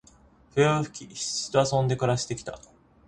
[0.55, 2.57] 笛を吹き、羊と遊んで暮して来た。